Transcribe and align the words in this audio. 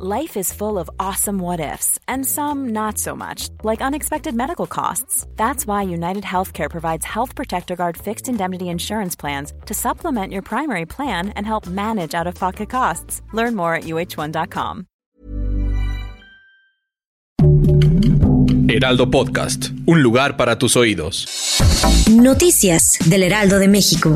Life 0.00 0.36
is 0.36 0.52
full 0.52 0.78
of 0.78 0.88
awesome 1.00 1.40
what 1.40 1.58
ifs, 1.58 1.98
and 2.06 2.24
some 2.24 2.68
not 2.68 2.98
so 2.98 3.16
much, 3.16 3.48
like 3.64 3.82
unexpected 3.82 4.32
medical 4.32 4.68
costs. 4.68 5.26
That's 5.34 5.66
why 5.66 5.82
United 5.82 6.22
Healthcare 6.22 6.70
provides 6.70 7.04
Health 7.04 7.34
Protector 7.34 7.74
Guard 7.74 7.96
fixed 7.96 8.28
indemnity 8.28 8.68
insurance 8.68 9.16
plans 9.16 9.52
to 9.66 9.74
supplement 9.74 10.32
your 10.32 10.42
primary 10.42 10.86
plan 10.86 11.30
and 11.30 11.44
help 11.44 11.66
manage 11.66 12.14
out 12.14 12.28
of 12.28 12.36
pocket 12.36 12.70
costs. 12.70 13.22
Learn 13.32 13.56
more 13.56 13.74
at 13.74 13.84
uh1.com. 13.86 14.86
Heraldo 18.68 19.10
Podcast, 19.10 19.70
un 19.84 20.00
lugar 20.00 20.36
para 20.36 20.58
tus 20.58 20.76
oídos. 20.76 21.58
Noticias 22.08 22.98
del 23.06 23.24
Heraldo 23.24 23.58
de 23.58 23.66
México. 23.66 24.14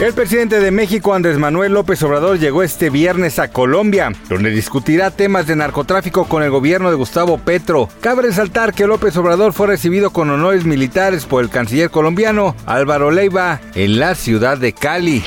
El 0.00 0.14
presidente 0.14 0.60
de 0.60 0.70
México, 0.70 1.12
Andrés 1.12 1.38
Manuel 1.38 1.72
López 1.72 2.00
Obrador, 2.04 2.38
llegó 2.38 2.62
este 2.62 2.88
viernes 2.88 3.40
a 3.40 3.50
Colombia, 3.50 4.12
donde 4.28 4.50
discutirá 4.50 5.10
temas 5.10 5.48
de 5.48 5.56
narcotráfico 5.56 6.26
con 6.28 6.44
el 6.44 6.50
gobierno 6.50 6.90
de 6.90 6.96
Gustavo 6.96 7.36
Petro. 7.38 7.88
Cabe 8.00 8.22
resaltar 8.22 8.74
que 8.74 8.86
López 8.86 9.16
Obrador 9.16 9.52
fue 9.52 9.66
recibido 9.66 10.10
con 10.10 10.30
honores 10.30 10.64
militares 10.64 11.26
por 11.26 11.42
el 11.42 11.50
canciller 11.50 11.90
colombiano 11.90 12.54
Álvaro 12.64 13.10
Leiva 13.10 13.60
en 13.74 13.98
la 13.98 14.14
ciudad 14.14 14.56
de 14.56 14.72
Cali. 14.72 15.24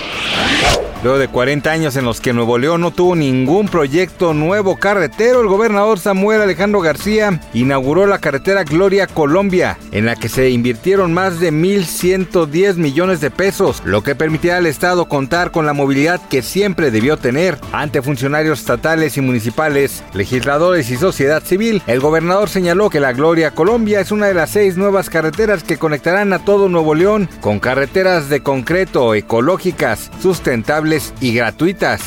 Luego 1.03 1.17
de 1.17 1.29
40 1.29 1.71
años 1.71 1.95
en 1.95 2.05
los 2.05 2.21
que 2.21 2.31
Nuevo 2.31 2.59
León 2.59 2.81
no 2.81 2.91
tuvo 2.91 3.15
ningún 3.15 3.67
proyecto 3.67 4.35
nuevo 4.35 4.75
carretero, 4.77 5.41
el 5.41 5.47
gobernador 5.47 5.97
Samuel 5.97 6.41
Alejandro 6.41 6.79
García 6.79 7.39
inauguró 7.55 8.05
la 8.05 8.19
carretera 8.19 8.63
Gloria 8.63 9.07
Colombia, 9.07 9.79
en 9.91 10.05
la 10.05 10.15
que 10.15 10.29
se 10.29 10.51
invirtieron 10.51 11.11
más 11.11 11.39
de 11.39 11.51
1.110 11.51 12.75
millones 12.75 13.19
de 13.19 13.31
pesos, 13.31 13.81
lo 13.83 14.03
que 14.03 14.13
permitirá 14.13 14.57
al 14.57 14.67
Estado 14.67 15.07
contar 15.07 15.49
con 15.49 15.65
la 15.65 15.73
movilidad 15.73 16.21
que 16.29 16.43
siempre 16.43 16.91
debió 16.91 17.17
tener. 17.17 17.57
Ante 17.71 18.03
funcionarios 18.03 18.59
estatales 18.59 19.17
y 19.17 19.21
municipales, 19.21 20.03
legisladores 20.13 20.91
y 20.91 20.97
sociedad 20.97 21.41
civil, 21.43 21.81
el 21.87 21.99
gobernador 21.99 22.47
señaló 22.47 22.91
que 22.91 22.99
la 22.99 23.13
Gloria 23.13 23.49
Colombia 23.55 24.01
es 24.01 24.11
una 24.11 24.27
de 24.27 24.35
las 24.35 24.51
seis 24.51 24.77
nuevas 24.77 25.09
carreteras 25.09 25.63
que 25.63 25.77
conectarán 25.77 26.31
a 26.31 26.45
todo 26.45 26.69
Nuevo 26.69 26.93
León 26.93 27.27
con 27.41 27.59
carreteras 27.59 28.29
de 28.29 28.43
concreto, 28.43 29.15
ecológicas, 29.15 30.11
sustentables 30.21 30.90
y 31.21 31.33
gratuitas. 31.33 32.01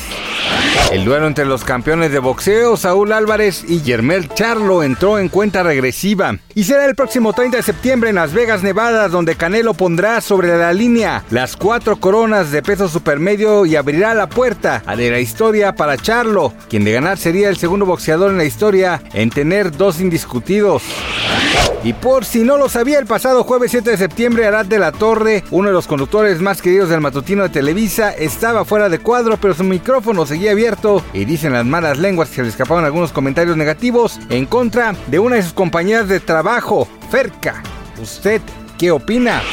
El 0.91 1.03
duelo 1.03 1.25
entre 1.25 1.45
los 1.45 1.63
campeones 1.63 2.11
de 2.11 2.19
boxeo, 2.19 2.77
Saúl 2.77 3.11
Álvarez 3.11 3.65
y 3.67 3.81
Yermel 3.81 4.29
Charlo, 4.29 4.83
entró 4.83 5.17
en 5.17 5.29
cuenta 5.29 5.63
regresiva. 5.63 6.37
Y 6.53 6.65
será 6.65 6.85
el 6.85 6.93
próximo 6.93 7.33
30 7.33 7.57
de 7.57 7.63
septiembre 7.63 8.11
en 8.11 8.17
Las 8.17 8.33
Vegas, 8.33 8.61
Nevada, 8.61 9.07
donde 9.09 9.35
Canelo 9.35 9.73
pondrá 9.73 10.21
sobre 10.21 10.55
la 10.55 10.71
línea 10.73 11.23
las 11.31 11.57
cuatro 11.57 11.99
coronas 11.99 12.51
de 12.51 12.61
peso 12.61 12.87
supermedio 12.87 13.65
y 13.65 13.75
abrirá 13.75 14.13
la 14.13 14.29
puerta 14.29 14.83
a 14.85 14.95
de 14.95 15.09
la 15.09 15.19
historia 15.19 15.73
para 15.73 15.97
Charlo, 15.97 16.53
quien 16.69 16.83
de 16.83 16.91
ganar 16.91 17.17
sería 17.17 17.49
el 17.49 17.57
segundo 17.57 17.87
boxeador 17.87 18.29
en 18.29 18.37
la 18.37 18.45
historia 18.45 19.01
en 19.13 19.31
tener 19.31 19.75
dos 19.75 19.99
indiscutidos. 19.99 20.83
Y 21.85 21.93
por 21.93 22.25
si 22.25 22.41
no 22.41 22.57
lo 22.57 22.67
sabía, 22.67 22.97
el 22.97 23.05
pasado 23.05 23.43
jueves 23.43 23.69
7 23.69 23.91
de 23.91 23.97
septiembre, 23.97 24.47
Arad 24.47 24.65
de 24.65 24.79
la 24.79 24.91
Torre, 24.91 25.43
uno 25.51 25.67
de 25.67 25.73
los 25.75 25.85
conductores 25.85 26.41
más 26.41 26.59
queridos 26.59 26.89
del 26.89 26.99
matutino 26.99 27.43
de 27.43 27.49
Televisa, 27.49 28.09
estaba 28.09 28.65
fuera 28.65 28.89
de 28.89 28.97
cuadro, 28.97 29.37
pero 29.37 29.53
su 29.53 29.63
micrófono 29.63 30.25
seguía 30.25 30.49
abierto 30.49 31.05
y 31.13 31.25
dicen 31.25 31.53
las 31.53 31.63
malas 31.63 31.99
lenguas 31.99 32.29
que 32.29 32.37
se 32.37 32.41
le 32.41 32.49
escapaban 32.49 32.85
algunos 32.85 33.11
comentarios 33.11 33.55
negativos 33.55 34.19
en 34.31 34.47
contra 34.47 34.95
de 35.05 35.19
una 35.19 35.35
de 35.35 35.43
sus 35.43 35.53
compañeras 35.53 36.07
de 36.07 36.19
trabajo, 36.19 36.87
Ferca. 37.11 37.61
¿Usted 38.01 38.41
qué 38.79 38.89
opina? 38.89 39.43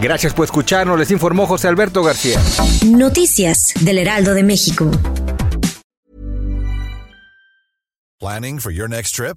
Gracias 0.00 0.32
por 0.32 0.46
escucharnos, 0.46 0.98
les 0.98 1.10
informó 1.10 1.46
José 1.46 1.68
Alberto 1.68 2.02
García. 2.02 2.40
Noticias 2.86 3.74
del 3.80 3.98
Heraldo 3.98 4.32
de 4.32 4.44
México. 4.44 4.90
Planning 8.18 8.60
for 8.60 8.72
your 8.72 8.88
next 8.88 9.14
trip? 9.14 9.36